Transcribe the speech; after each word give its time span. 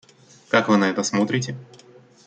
Как 0.49 0.67
Вы 0.67 0.77
на 0.77 0.89
это 0.89 1.03
смотрите? 1.03 1.55